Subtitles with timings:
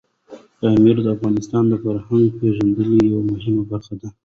[0.59, 4.09] پامیر د افغانانو د فرهنګي پیژندنې یوه مهمه برخه ده.